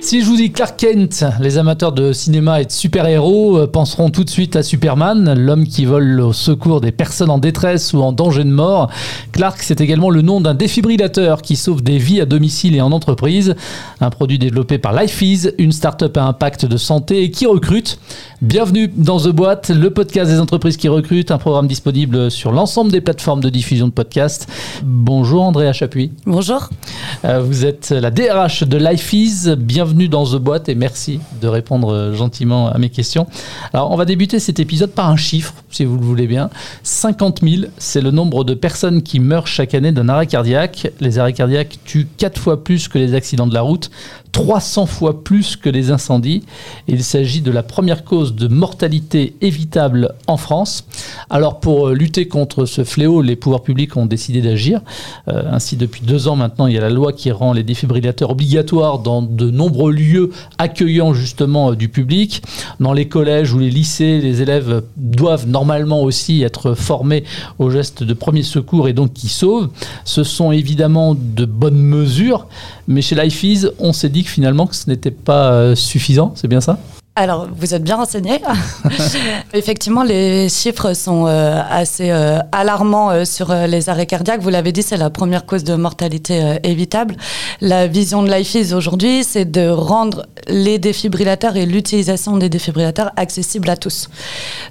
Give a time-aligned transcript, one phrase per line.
[0.00, 4.10] Si je vous dis Clark Kent, les amateurs de cinéma et de super-héros euh, penseront
[4.10, 8.00] tout de suite à Superman, l'homme qui vole au secours des personnes en détresse ou
[8.00, 8.92] en danger de mort.
[9.32, 12.92] Clark, c'est également le nom d'un défibrillateur qui sauve des vies à domicile et en
[12.92, 13.56] entreprise.
[14.00, 17.98] Un produit développé par LifeEase, une start-up à impact de santé et qui recrute.
[18.40, 22.92] Bienvenue dans The Boîte, le podcast des entreprises qui recrutent, un programme disponible sur l'ensemble
[22.92, 24.46] des plateformes de diffusion de podcasts.
[24.84, 26.12] Bonjour Andrea Chapuis.
[26.24, 26.70] Bonjour.
[27.24, 29.56] Euh, vous êtes la DRH de LifeEase.
[29.58, 33.26] Bienvenue dans The Boîte et merci de répondre gentiment à mes questions.
[33.72, 36.48] Alors, on va débuter cet épisode par un chiffre, si vous le voulez bien.
[36.84, 40.92] 50 000, c'est le nombre de personnes qui meurent chaque année d'un arrêt cardiaque.
[41.00, 43.90] Les arrêts cardiaques tuent 4 fois plus que les accidents de la route.
[44.38, 46.44] 300 fois plus que les incendies.
[46.86, 50.84] Il s'agit de la première cause de mortalité évitable en France.
[51.28, 54.80] Alors pour euh, lutter contre ce fléau, les pouvoirs publics ont décidé d'agir.
[55.26, 58.30] Euh, ainsi, depuis deux ans maintenant, il y a la loi qui rend les défibrillateurs
[58.30, 62.40] obligatoires dans de nombreux lieux accueillant justement euh, du public.
[62.78, 67.24] Dans les collèges ou les lycées, les élèves doivent normalement aussi être formés
[67.58, 69.70] aux gestes de premier secours et donc qui sauvent.
[70.04, 72.46] Ce sont évidemment de bonnes mesures,
[72.86, 76.60] mais chez LifeEase, on s'est dit finalement que ce n'était pas euh, suffisant, c'est bien
[76.60, 76.78] ça?
[77.18, 78.40] Alors, vous êtes bien renseigné.
[79.52, 84.40] Effectivement, les chiffres sont euh, assez euh, alarmants euh, sur les arrêts cardiaques.
[84.40, 87.16] Vous l'avez dit, c'est la première cause de mortalité évitable.
[87.60, 93.68] La vision de LifeEase aujourd'hui, c'est de rendre les défibrillateurs et l'utilisation des défibrillateurs accessibles
[93.68, 94.08] à tous.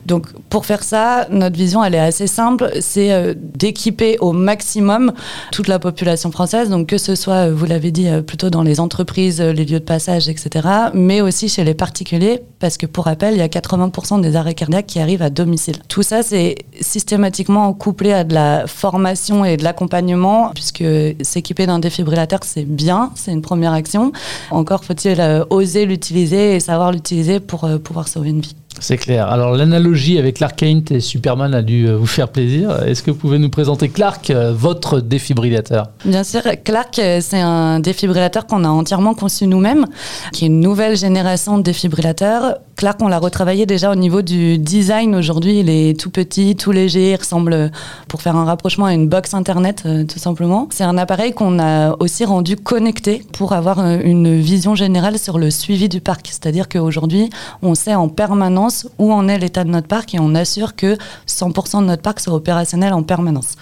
[0.05, 2.71] Donc, pour faire ça, notre vision, elle est assez simple.
[2.79, 5.11] C'est d'équiper au maximum
[5.51, 6.69] toute la population française.
[6.69, 10.29] Donc, que ce soit, vous l'avez dit, plutôt dans les entreprises, les lieux de passage,
[10.29, 14.35] etc., mais aussi chez les particuliers parce que pour rappel, il y a 80% des
[14.35, 15.75] arrêts cardiaques qui arrivent à domicile.
[15.87, 20.83] Tout ça, c'est systématiquement couplé à de la formation et de l'accompagnement, puisque
[21.21, 24.11] s'équiper d'un défibrillateur, c'est bien, c'est une première action.
[24.51, 28.55] Encore faut-il euh, oser l'utiliser et savoir l'utiliser pour euh, pouvoir sauver une vie.
[28.79, 29.29] C'est clair.
[29.29, 32.83] Alors l'analogie avec Clark Kent et Superman a dû euh, vous faire plaisir.
[32.83, 35.89] Est-ce que vous pouvez nous présenter Clark, euh, votre défibrillateur?
[36.05, 39.85] Bien sûr, Clark, euh, c'est un défibrillateur qu'on a entièrement conçu nous-mêmes,
[40.31, 42.57] qui est une nouvelle génération de défibrillateurs.
[42.75, 45.15] Clark, on l'a retravaillé déjà au niveau du design.
[45.15, 47.71] Aujourd'hui, il est tout petit, tout léger, il ressemble,
[48.07, 50.67] pour faire un rapprochement, à une box Internet, tout simplement.
[50.71, 55.49] C'est un appareil qu'on a aussi rendu connecté pour avoir une vision générale sur le
[55.49, 56.27] suivi du parc.
[56.27, 57.31] C'est-à-dire qu'aujourd'hui,
[57.63, 58.66] on sait en permanence
[58.97, 60.97] où en est l'état de notre parc et on assure que
[61.27, 63.55] 100% de notre parc soit opérationnel en permanence.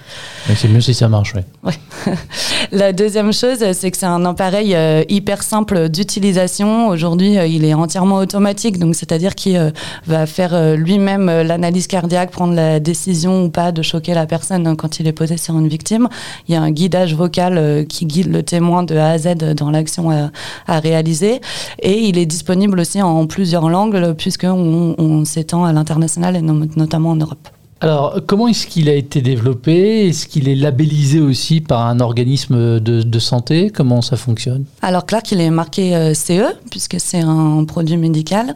[0.55, 1.41] C'est mieux si ça marche, oui.
[1.63, 2.13] Ouais.
[2.71, 6.87] La deuxième chose, c'est que c'est un appareil euh, hyper simple d'utilisation.
[6.87, 9.71] Aujourd'hui, euh, il est entièrement automatique, donc c'est-à-dire qu'il euh,
[10.07, 14.99] va faire lui-même l'analyse cardiaque, prendre la décision ou pas de choquer la personne quand
[14.99, 16.07] il est posé sur une victime.
[16.47, 19.71] Il y a un guidage vocal qui guide le témoin de A à Z dans
[19.71, 20.31] l'action à,
[20.67, 21.41] à, réaliser.
[21.79, 27.11] Et il est disponible aussi en plusieurs langues, puisqu'on on, s'étend à l'international et notamment
[27.11, 27.47] en Europe.
[27.81, 30.07] Alors, comment est-ce qu'il a été développé?
[30.07, 33.69] Est-ce qu'il est labellisé aussi par un organisme de, santé?
[33.69, 34.63] Comment ça fonctionne?
[34.81, 38.55] Alors, Clark, il est marqué euh, CE, puisque c'est un produit médical.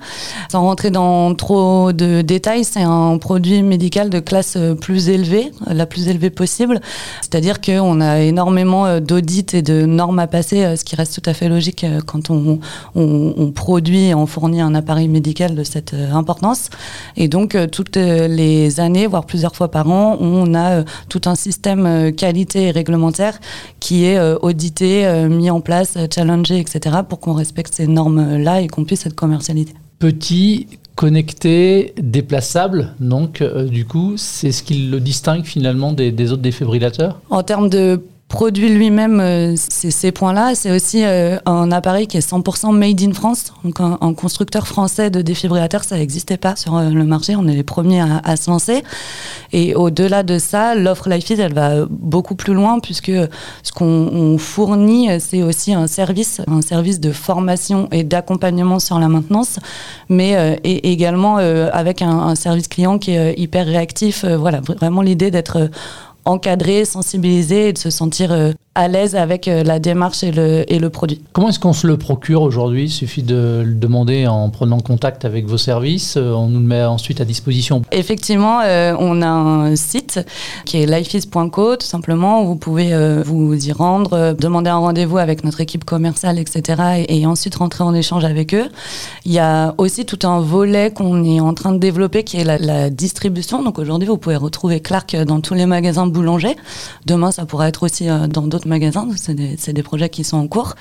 [0.50, 5.52] Sans rentrer dans trop de détails, c'est un produit médical de classe euh, plus élevée,
[5.68, 6.79] la plus élevée possible.
[7.22, 11.29] C'est-à-dire qu'on a énormément euh, d'audits et de normes à passer, ce qui reste tout
[11.29, 16.69] à fait logique quand on produit et on fournit un appareil médical de cette importance.
[17.18, 21.36] Et donc, toutes les années, voire plusieurs fois par an, on a euh, tout un
[21.36, 23.40] système euh, qualité et réglementaire
[23.80, 28.68] qui est euh, audité, mis en place, challengé, etc., pour qu'on respecte ces normes-là et
[28.68, 29.74] qu'on puisse être commercialisé.
[30.00, 32.94] Petit, connecté, déplaçable.
[33.00, 37.20] Donc, du coup, c'est ce qui le distingue finalement des, des autres défibrillateurs?
[37.30, 40.53] En termes de produit lui-même, euh, ces points-là.
[40.53, 43.52] C'est aussi euh, un appareil qui est 100% made in France.
[43.64, 47.35] Donc un, constructeur français de défibrillateurs, ça n'existait pas sur euh, le marché.
[47.35, 48.84] On est les premiers à, se lancer.
[49.52, 53.11] Et au-delà de ça, l'offre LifeEase, elle va beaucoup plus loin puisque
[53.64, 59.08] ce qu'on fournit, c'est aussi un service, un service de formation et d'accompagnement sur la
[59.08, 59.58] maintenance,
[60.08, 64.23] mais également avec un, un, service client qui est hyper réactif.
[64.23, 65.70] voilà, vraiment l'idée d'être
[66.25, 70.79] encadrer, sensibiliser et de se sentir euh, à l'aise avec la démarche et le, et
[70.79, 71.22] le produit.
[71.34, 72.85] Comment est-ce qu'on se le procure aujourd'hui?
[72.85, 76.84] Il suffit de le demander en prenant contact avec vos services, on nous le met
[76.84, 77.81] ensuite à disposition.
[77.91, 78.59] Effectivement,
[78.99, 80.20] on a un site
[80.66, 82.93] qui est lifeis.co tout simplement où vous pouvez
[83.23, 87.05] vous y rendre, demander un rendez-vous avec notre équipe commerciale, etc.
[87.08, 88.70] Et, et ensuite rentrer en échange avec eux.
[89.26, 92.43] Il y a aussi tout un volet qu'on est en train de développer qui est
[92.43, 93.64] la, distribution.
[93.64, 96.55] Donc aujourd'hui, vous pouvez retrouver Clark dans tous les magasins boulangers.
[97.05, 99.07] Demain, ça pourra être aussi euh, dans d'autres magasins.
[99.17, 99.33] C'est
[99.73, 100.75] des, projets qui sont en cours.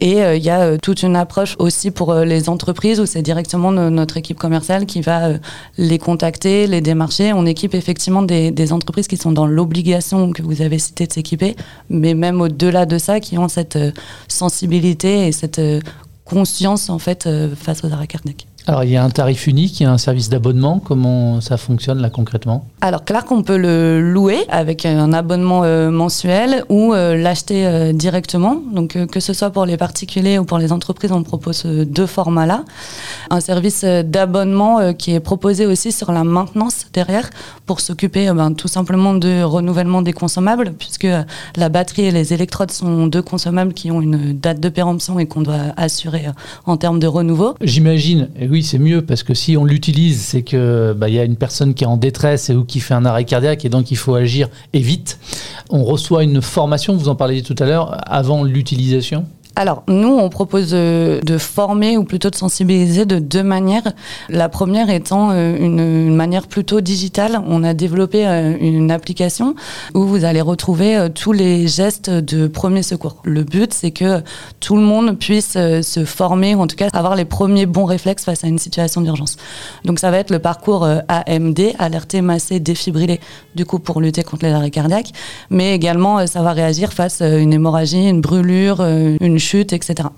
[0.00, 3.22] Et euh, il y a euh, toute une approche aussi pour les entreprises où c'est
[3.22, 5.30] directement notre équipe commerciale qui va
[5.78, 7.32] les contacter, les démarcher.
[7.32, 11.56] On équipe effectivement des, entreprises qui sont dans l'obligation que vous avez cité de s'équiper,
[11.90, 13.78] mais même au-delà de ça, qui ont cette
[14.28, 15.60] sensibilité et cette
[16.24, 18.08] conscience en fait face aux arrêts.
[18.66, 20.78] Alors, il y a un tarif unique, il y a un service d'abonnement.
[20.78, 22.64] Comment ça fonctionne là concrètement?
[22.80, 27.92] Alors, Clark, on peut le louer avec un abonnement euh, mensuel ou euh, l'acheter euh,
[27.92, 28.56] directement.
[28.72, 32.64] Donc, que ce soit pour les particuliers ou pour les entreprises, on propose deux formats-là.
[33.28, 37.28] Un service d'abonnement qui est proposé aussi sur la maintenance derrière
[37.66, 41.08] pour s'occuper ben, tout simplement de renouvellement des consommables, puisque
[41.56, 45.26] la batterie et les électrodes sont deux consommables qui ont une date de péremption et
[45.26, 46.26] qu'on doit assurer
[46.64, 47.54] en termes de renouveau.
[47.60, 51.24] J'imagine, oui, c'est mieux parce que si on l'utilise, c'est que bah, il y a
[51.24, 53.90] une personne qui est en détresse et ou qui fait un arrêt cardiaque et donc
[53.90, 55.18] il faut agir et vite.
[55.70, 59.26] On reçoit une formation, vous en parliez tout à l'heure, avant l'utilisation?
[59.56, 63.92] Alors, nous, on propose de, former ou plutôt de sensibiliser de deux manières.
[64.28, 67.40] La première étant euh, une, manière plutôt digitale.
[67.46, 69.54] On a développé euh, une application
[69.94, 73.16] où vous allez retrouver euh, tous les gestes de premier secours.
[73.24, 74.22] Le but, c'est que
[74.58, 78.24] tout le monde puisse se former, ou en tout cas avoir les premiers bons réflexes
[78.24, 79.36] face à une situation d'urgence.
[79.84, 83.20] Donc, ça va être le parcours AMD, alerté, massé, défibrillé,
[83.54, 85.12] du coup, pour lutter contre les arrêts cardiaques,
[85.50, 90.08] mais également savoir réagir face à une hémorragie, une brûlure, une chute, etc.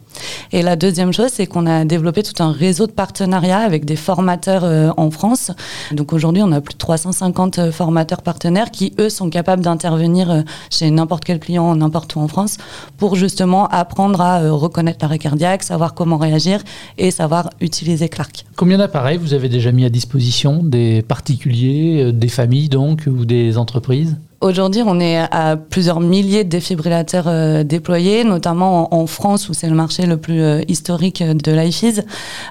[0.52, 3.96] Et la deuxième chose, c'est qu'on a développé tout un réseau de partenariats avec des
[3.96, 5.50] formateurs euh, en France.
[5.92, 10.30] Donc aujourd'hui, on a plus de 350 euh, formateurs partenaires qui, eux, sont capables d'intervenir
[10.30, 12.58] euh, chez n'importe quel client, n'importe où en France,
[12.96, 16.62] pour justement apprendre à reconnaître l'arrêt cardiaque, savoir comment réagir
[16.98, 18.44] et savoir utiliser Clark.
[18.56, 20.62] Combien d'appareils vous avez déjà mis à disposition?
[20.62, 24.16] Des particuliers, des familles donc, ou des entreprises?
[24.42, 29.68] Aujourd'hui, on est à plusieurs milliers de défibrillateurs euh, déployés, notamment en, France où c'est
[29.68, 32.02] le marché le plus euh, historique de l'IFIS.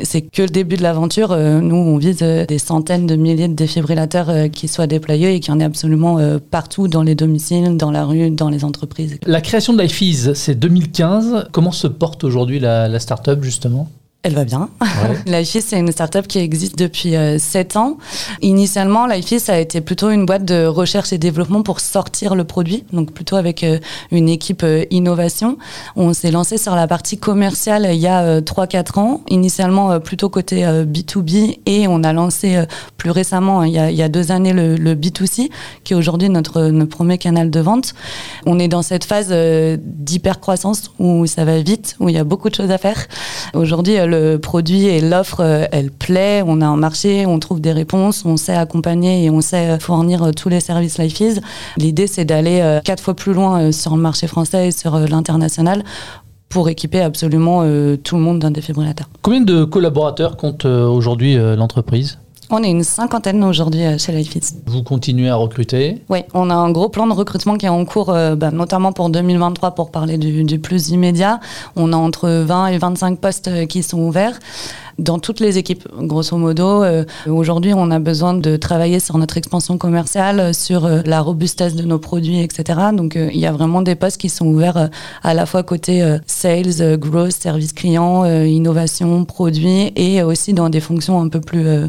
[0.02, 1.32] C'est que le début de l'aventure.
[1.32, 5.52] Euh, nous, on vise des centaines de milliers de défibrillateurs qui soient déployés et qui
[5.52, 6.18] en ait absolument
[6.50, 9.18] partout dans les domiciles, dans la rue, dans les entreprises.
[9.26, 11.50] La création de l'IFIS, c'est 2015.
[11.52, 13.90] Comment se porte aujourd'hui la, la start-up justement?
[14.26, 14.70] Elle va bien.
[14.82, 15.46] Ouais.
[15.46, 17.98] c'est une startup qui existe depuis 7 euh, ans.
[18.42, 22.86] Initialement, Lifeis a été plutôt une boîte de recherche et développement pour sortir le produit,
[22.92, 23.78] donc plutôt avec euh,
[24.10, 25.60] une équipe euh, innovation.
[25.96, 30.64] On s'est lancé sur la partie commerciale il y a 3-4 ans, initialement plutôt côté
[30.64, 32.64] B2B, et on a lancé
[32.98, 35.50] plus récemment, il y a, il y a deux années, le, le B2C,
[35.84, 37.94] qui est aujourd'hui notre, notre premier canal de vente.
[38.48, 42.50] On est dans cette phase d'hyper-croissance où ça va vite, où il y a beaucoup
[42.50, 43.06] de choses à faire.
[43.54, 47.62] Aujourd'hui, le le produit et l'offre, euh, elle plaît, on a un marché, on trouve
[47.62, 51.42] des réponses, on sait accompagner et on sait euh, fournir euh, tous les services LifeEase.
[51.78, 55.84] L'idée, c'est d'aller quatre fois plus loin sur le marché français et sur l'international
[56.50, 57.64] pour équiper absolument
[58.04, 59.08] tout le monde d'un défibrillateur.
[59.22, 62.18] Combien de collaborateurs compte aujourd'hui l'entreprise?
[62.50, 64.42] On est une cinquantaine aujourd'hui chez LifeFit.
[64.66, 67.86] Vous continuez à recruter Oui, on a un gros plan de recrutement qui est en
[67.86, 71.40] cours, bah, notamment pour 2023 pour parler du, du, plus immédiat.
[71.76, 74.40] On a entre 20 et 25 postes qui sont ouverts
[75.00, 75.88] dans toutes les équipes.
[75.98, 81.02] Grosso modo, euh, aujourd'hui, on a besoin de travailler sur notre expansion commerciale, sur euh,
[81.06, 82.80] la robustesse de nos produits, etc.
[82.94, 84.90] Donc, euh, il y a vraiment des postes qui sont ouverts
[85.24, 91.20] à la fois côté sales, growth, service client, innovation, produits, et aussi dans des fonctions
[91.20, 91.88] un peu plus euh,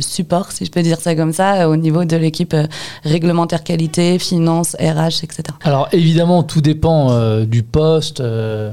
[0.00, 2.66] support, si je peux dire ça comme ça, au niveau de l'équipe euh,
[3.02, 5.42] réglementaire qualité, finance, RH, etc.
[5.62, 8.22] Alors évidemment, tout dépend euh, du poste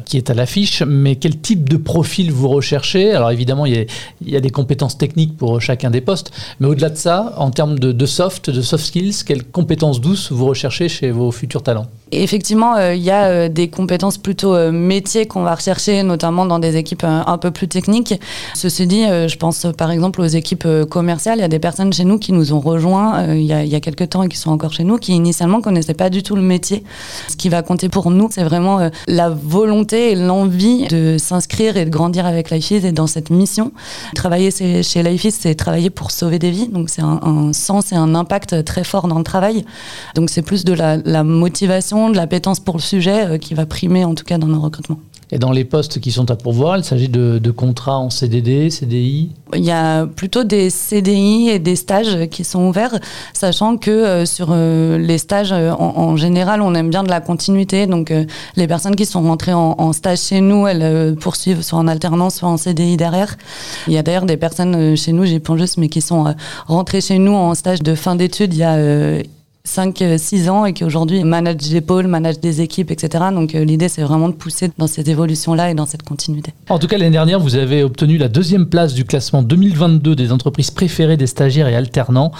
[0.05, 3.11] qui est à l'affiche, mais quel type de profil vous recherchez?
[3.11, 3.87] Alors évidemment, il
[4.25, 7.79] y, a, des compétences techniques pour chacun des postes, mais au-delà de ça, en termes
[7.79, 11.87] de, de soft, de soft skills, quelles compétences douces vous recherchez chez vos futurs talents?
[12.11, 17.05] Effectivement, il y a des compétences plutôt métiers qu'on va rechercher, notamment dans des équipes
[17.05, 18.19] un peu plus techniques.
[18.53, 21.93] Ceci dit, je pense par exemple aux équipes l'équipe commerciale, il y a des personnes
[21.93, 24.27] chez nous qui nous ont rejoints il, y a, il y a quelques temps et
[24.27, 26.83] qui sont encore chez nous, qui initialement connaissaient pas du tout le métier.
[27.29, 31.85] Ce qui va compter pour nous, c'est vraiment la volonté et l'envie de s'inscrire et
[31.85, 33.71] de grandir avec LifeIs et dans cette mission.
[34.15, 38.13] Travailler chez LifeIs, c'est travailler pour sauver des vies, donc c'est un, sens et un
[38.15, 39.65] impact très fort dans le travail.
[40.15, 44.15] Donc c'est plus de la motivation, de l'appétence pour le sujet qui va primer en
[44.15, 44.99] tout cas dans nos recrutements.
[45.33, 49.29] Et dans les postes qui sont à pourvoir, il s'agit de, contrats en CDD, CDI
[49.53, 52.99] Il y a plutôt des CDI et des stages qui sont ouverts,
[53.33, 57.21] sachant que euh, sur euh, les stages, euh, en, général, on aime bien de la
[57.21, 57.87] continuité.
[57.87, 58.13] Donc
[58.55, 62.49] les personnes qui sont rentrées en, stage chez nous, elles poursuivent soit en alternance, soit
[62.49, 63.37] en CDI derrière.
[63.87, 66.33] Il y a d'ailleurs des personnes chez nous, pense juste, mais qui sont
[66.67, 68.77] rentrées chez nous en stage de fin d'études il y a
[69.67, 73.25] 5-6 ans et qui aujourd'hui manage des pôles, manage des équipes, etc.
[73.33, 76.53] Donc euh, l'idée, c'est vraiment de pousser dans cette évolution-là et dans cette continuité.
[76.69, 80.31] En tout cas, l'année dernière, vous avez obtenu la deuxième place du classement 2022 des
[80.31, 82.31] entreprises préférées des stagiaires et alternants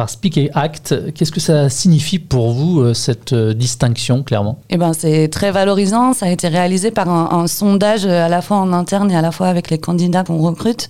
[0.00, 0.94] par Speak et Act.
[1.12, 4.58] Qu'est-ce que ça signifie pour vous, euh, cette euh, distinction, clairement?
[4.70, 6.14] Eh ben, c'est très valorisant.
[6.14, 9.30] Ça a été réalisé par un, sondage à la fois en interne et à la
[9.30, 10.88] fois avec les candidats qu'on recrute.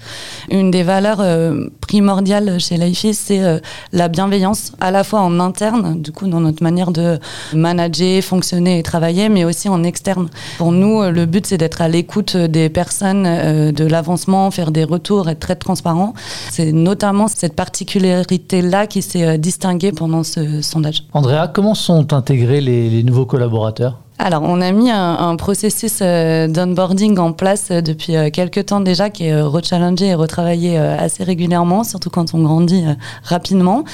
[0.48, 3.58] Une des valeurs euh, primordiales chez Lifeis, c'est euh,
[3.92, 7.18] la bienveillance, à la fois en interne, du coup, dans notre manière de
[7.52, 10.28] manager, fonctionner et travailler, mais aussi en externe.
[10.56, 14.84] Pour nous, le but, c'est d'être à l'écoute des personnes, euh, de l'avancement, faire des
[14.84, 16.14] retours, être très transparent.
[16.52, 21.04] C'est notamment cette particularité-là qui s'est distinguée pendant ce sondage.
[21.12, 23.98] Andrea, comment sont intégrés les nouveaux collaborateurs?
[24.22, 28.66] Alors, on a mis un, un processus euh, d'onboarding en place euh, depuis euh, quelques
[28.66, 32.84] temps déjà, qui est rechallengé et retravaillé assez régulièrement, surtout quand on grandit
[33.24, 33.84] rapidement.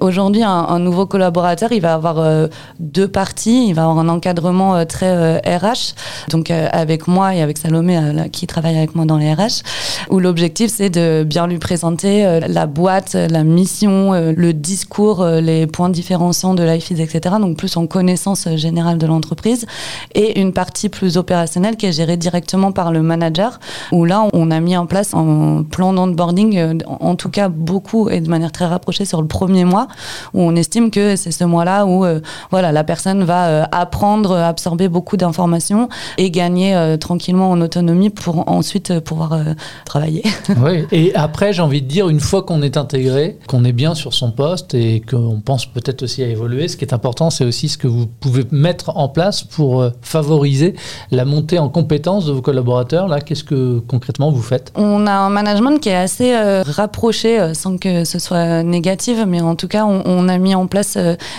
[0.00, 2.48] Aujourd'hui, un, un, nouveau collaborateur, il va avoir
[2.80, 3.68] deux parties.
[3.68, 5.94] Il va avoir un encadrement très RH,
[6.30, 9.62] donc avec moi et avec Salomé, qui travaille avec moi dans les RH,
[10.10, 15.90] où l'objectif, c'est de bien lui présenter la boîte, la mission, le discours, les points
[15.90, 17.36] différenciants de l'IFIS, etc.
[17.40, 19.67] Donc, plus en connaissance générale de l'entreprise
[20.14, 23.60] et une partie plus opérationnelle qui est gérée directement par le manager,
[23.92, 28.20] où là, on a mis en place un plan d'onboarding, en tout cas beaucoup et
[28.20, 29.88] de manière très rapprochée sur le premier mois,
[30.34, 32.20] où on estime que c'est ce mois-là où euh,
[32.50, 38.10] voilà, la personne va euh, apprendre, absorber beaucoup d'informations et gagner euh, tranquillement en autonomie
[38.10, 40.22] pour ensuite pouvoir euh, travailler.
[40.60, 43.94] Oui, et après, j'ai envie de dire, une fois qu'on est intégré, qu'on est bien
[43.94, 47.44] sur son poste et qu'on pense peut-être aussi à évoluer, ce qui est important, c'est
[47.44, 50.74] aussi ce que vous pouvez mettre en place euh, favoriser
[51.10, 52.68] la montée en compétences de vos collaborateurs
[53.08, 54.72] Là, qu'est-ce que concrètement vous faites?
[54.74, 59.18] On a un management qui est assez euh, rapproché, euh, sans que ce soit négatif,
[59.26, 60.98] mais en tout cas, on, a mis en place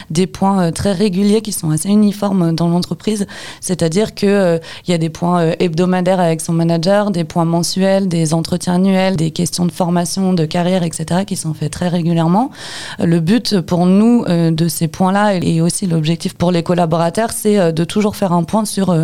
[0.09, 3.27] des points très réguliers qui sont assez uniformes dans l'entreprise.
[3.61, 4.57] C'est-à-dire qu'il euh,
[4.87, 9.31] y a des points hebdomadaires avec son manager, des points mensuels, des entretiens annuels, des
[9.31, 12.51] questions de formation, de carrière, etc., qui sont faits très régulièrement.
[12.99, 17.83] Le but pour nous de ces points-là et aussi l'objectif pour les collaborateurs, c'est de
[17.83, 19.03] toujours faire un point sur euh,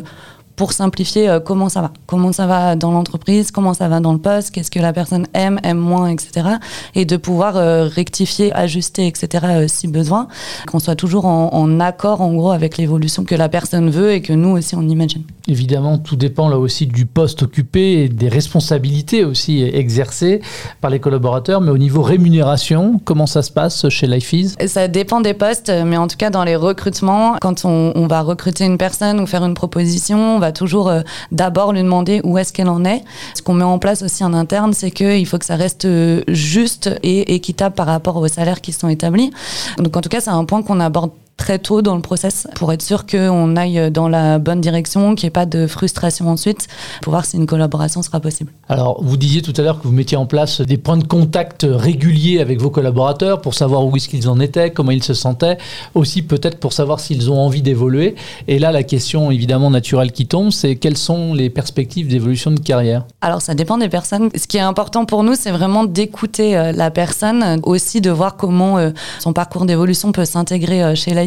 [0.56, 1.92] pour simplifier euh, comment ça va.
[2.08, 5.28] Comment ça va dans l'entreprise, comment ça va dans le poste, qu'est-ce que la personne
[5.34, 6.48] aime, aime moins, etc.
[6.96, 9.66] Et de pouvoir euh, rectifier, ajuster, etc.
[9.68, 10.28] Si besoin.
[10.68, 14.22] Qu'on soit toujours en, en, accord, en gros, avec l'évolution que la personne veut et
[14.22, 15.24] que nous aussi, on imagine.
[15.48, 20.42] Évidemment, tout dépend là aussi du poste occupé et des responsabilités aussi exercées
[20.82, 21.62] par les collaborateurs.
[21.62, 25.98] Mais au niveau rémunération, comment ça se passe chez LifeEase Ça dépend des postes, mais
[25.98, 29.56] en tout cas, dans les recrutements, quand on, va recruter une personne ou faire une
[29.56, 33.04] proposition, on va toujours euh, d'abord lui demander où est-ce qu'elle en est.
[33.34, 36.22] Ce qu'on met en place aussi en interne, c'est qu'il faut que ça reste euh,
[36.28, 39.32] juste et équitable par rapport aux salaires qui sont établis.
[39.78, 42.72] Donc en tout cas, c'est un point qu'on aborde très tôt dans le process pour
[42.72, 46.68] être sûr qu'on aille dans la bonne direction, qu'il n'y ait pas de frustration ensuite,
[47.02, 48.52] pour voir si une collaboration sera possible.
[48.70, 51.66] Alors, vous disiez tout à l'heure que vous mettiez en place des points de contact
[51.70, 55.58] réguliers avec vos collaborateurs pour savoir où est-ce qu'ils en étaient, comment ils se sentaient,
[55.94, 58.16] aussi peut-être pour savoir s'ils ont envie d'évoluer.
[58.48, 62.60] Et là, la question évidemment naturelle qui tombe, c'est quelles sont les perspectives d'évolution de
[62.60, 63.06] carrière?
[63.22, 64.30] Alors, ça dépend des personnes.
[64.36, 68.36] Ce qui est important pour nous, c'est vraiment d'écouter euh, la personne, aussi de voir
[68.38, 71.25] comment euh, son parcours d'évolution peut s'intégrer euh, chez la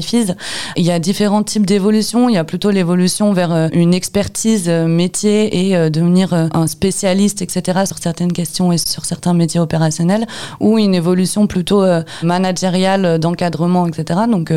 [0.76, 2.28] Il y a différents types d'évolution.
[2.28, 6.66] Il y a plutôt l'évolution vers euh, une expertise euh, métier et euh, devenir un
[6.66, 10.26] spécialiste, etc., sur certaines questions et sur certains métiers opérationnels,
[10.60, 11.84] ou une évolution plutôt
[12.22, 14.20] managériale, d'encadrement, etc.
[14.30, 14.52] Donc,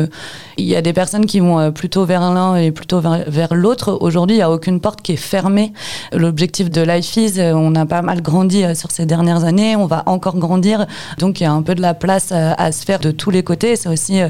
[0.56, 3.96] il y a des personnes qui vont plutôt vers l'un et plutôt vers, l'autre.
[4.00, 5.72] Aujourd'hui, il n'y a aucune porte qui est fermée.
[6.12, 9.76] L'objectif de LifeEase, on a pas mal grandi sur ces dernières années.
[9.76, 10.86] On va encore grandir.
[11.18, 13.42] Donc, il y a un peu de la place à se faire de tous les
[13.42, 13.76] côtés.
[13.76, 14.20] C'est aussi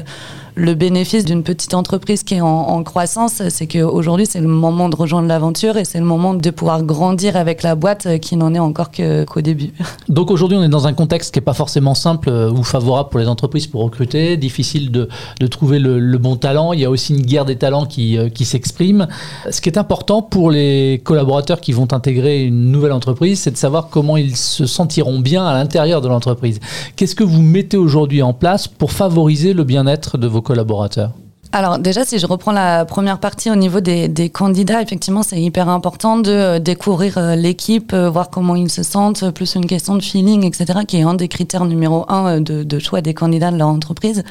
[0.55, 4.95] le bénéfice d'une petite entreprise qui est en, croissance, c'est qu'aujourd'hui, c'est le moment de
[4.95, 8.59] rejoindre l'aventure et c'est le moment de pouvoir grandir avec la boîte qui n'en est
[8.59, 9.71] encore qu'au début.
[10.09, 13.09] Donc aujourd'hui, on est dans un contexte qui n'est pas forcément simple euh, ou favorable
[13.09, 15.07] pour les entreprises pour recruter, difficile de,
[15.39, 16.73] de trouver le, le, bon talent.
[16.73, 19.07] Il y a aussi une guerre des talents qui, euh, qui s'exprime.
[19.49, 23.57] Ce qui est important pour les collaborateurs qui vont intégrer une nouvelle entreprise, c'est de
[23.57, 26.59] savoir comment ils se sentiront bien à l'intérieur de l'entreprise.
[26.95, 31.11] Qu'est-ce que vous mettez aujourd'hui en place pour favoriser le bien-être de vos collaborateurs
[31.55, 35.39] alors déjà, si je reprends la première partie au niveau des, des candidats, effectivement, c'est
[35.39, 39.67] hyper important de euh, découvrir euh, l'équipe, euh, voir comment ils se sentent, plus une
[39.67, 43.13] question de feeling, etc., qui est un des critères numéro un de, de choix des
[43.13, 44.23] candidats de leur entreprise.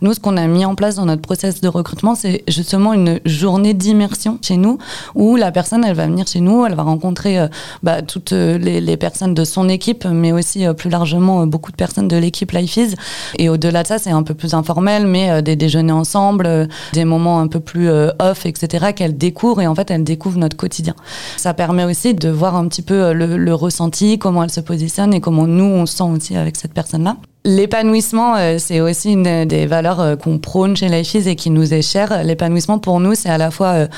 [0.00, 3.20] Nous, ce qu'on a mis en place dans notre process de recrutement, c'est justement une
[3.26, 4.78] journée d'immersion chez nous,
[5.14, 7.46] où la personne, elle va venir chez nous, elle va rencontrer
[7.82, 12.08] bah, toutes les, les, personnes de son équipe, mais aussi plus largement beaucoup de personnes
[12.08, 12.94] de l'équipe Life Is.
[13.36, 17.40] Et au-delà de ça, c'est un peu plus informel, mais des déjeuners ensemble des moments
[17.40, 20.94] un peu plus euh, off, etc., qu'elle découvre et en fait elle découvre notre quotidien.
[21.36, 25.12] Ça permet aussi de voir un petit peu euh, le, ressenti, comment elle se positionne
[25.14, 27.16] et comment nous on se sent aussi avec cette personne-là.
[27.44, 31.82] L'épanouissement, euh, c'est aussi une des valeurs qu'on prône chez Life et qui nous est
[31.82, 32.22] chère.
[32.22, 33.88] L'épanouissement pour nous, c'est à la fois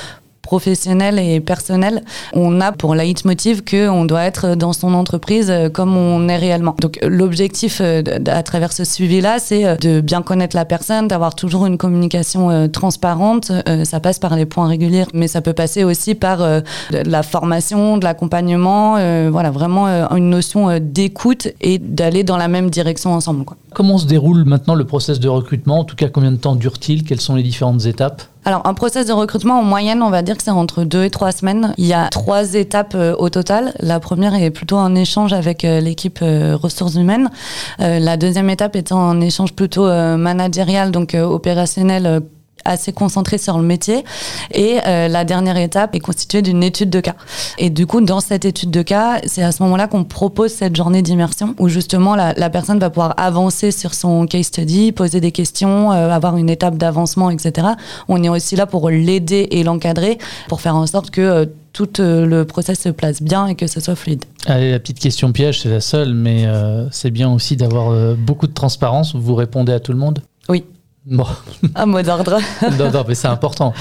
[0.42, 2.02] professionnel et personnel,
[2.34, 6.74] on a pour leitmotiv qu'on doit être dans son entreprise euh, comme on est réellement.
[6.80, 11.34] Donc l'objectif euh, à travers ce suivi-là, c'est euh, de bien connaître la personne, d'avoir
[11.34, 13.52] toujours une communication transparente.
[13.84, 17.96] Ça passe par les points réguliers, mais ça peut passer aussi par de la formation,
[17.98, 18.92] de l'accompagnement,
[19.30, 23.44] voilà, vraiment une notion d'écoute et d'aller dans la même direction ensemble.
[23.74, 25.80] Comment se déroule maintenant le process de recrutement?
[25.80, 27.04] En tout cas, combien de temps dure-t-il?
[27.04, 28.22] Quelles sont les différentes étapes?
[28.44, 31.10] Alors, un process de recrutement, en moyenne, on va dire que c'est entre deux et
[31.10, 31.74] trois semaines.
[31.78, 33.72] Il y a trois étapes euh, au total.
[33.78, 37.30] La première est plutôt un échange avec euh, l'équipe euh, ressources humaines.
[37.78, 42.22] la deuxième étape étant un échange plutôt managérial, donc opérationnel
[42.64, 44.04] assez concentré sur le métier.
[44.52, 47.14] Et euh, la dernière étape est constituée d'une étude de cas.
[47.58, 50.76] Et du coup, dans cette étude de cas, c'est à ce moment-là qu'on propose cette
[50.76, 55.20] journée d'immersion où justement la, la, personne va pouvoir avancer sur son case study, poser
[55.20, 57.68] des questions, euh, avoir une étape d'avancement, etc.
[58.08, 61.88] On est aussi là pour l'aider et l'encadrer pour faire en sorte que euh, tout
[61.98, 64.26] le process se place bien et que ce soit fluide.
[64.44, 66.46] Allez, la petite question piège, c'est la seule, mais
[66.90, 69.14] c'est bien aussi d'avoir beaucoup de transparence.
[69.14, 70.18] Vous répondez à tout le monde?
[70.50, 70.66] Oui.
[71.04, 71.26] Bon.
[71.74, 72.38] Un mot d'ordre.
[72.78, 73.74] non, non, mais c'est important.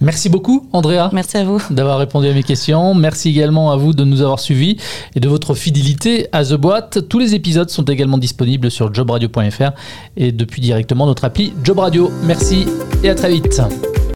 [0.00, 1.08] Merci beaucoup, Andrea.
[1.12, 1.62] Merci à vous.
[1.70, 2.94] D'avoir répondu à mes questions.
[2.94, 4.76] Merci également à vous de nous avoir suivis
[5.14, 7.08] et de votre fidélité à The Boîte.
[7.08, 9.70] Tous les épisodes sont également disponibles sur jobradio.fr
[10.18, 12.10] et depuis directement notre appli Job Radio.
[12.24, 12.66] Merci
[13.02, 13.62] et à très vite.